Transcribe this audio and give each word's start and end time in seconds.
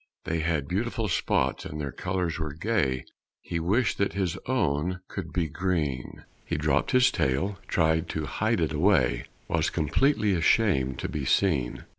They 0.23 0.39
had 0.39 0.67
beautiful 0.67 1.07
spots 1.07 1.63
and 1.63 1.79
their 1.79 1.91
colors 1.91 2.39
were 2.39 2.53
gay 2.53 3.05
He 3.39 3.59
wished 3.59 3.99
that 3.99 4.13
his 4.13 4.35
own 4.47 5.01
could 5.07 5.31
be 5.31 5.47
green; 5.47 6.23
He 6.43 6.57
dropped 6.57 6.89
his 6.89 7.11
tail, 7.11 7.59
tried 7.67 8.09
to 8.09 8.25
hide 8.25 8.61
it 8.61 8.73
away; 8.73 9.25
Was 9.47 9.69
completely 9.69 10.33
ashamed 10.33 10.97
to 11.01 11.07
be 11.07 11.23
seen. 11.23 11.85